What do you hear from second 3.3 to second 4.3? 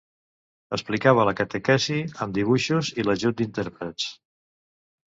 d'intèrprets.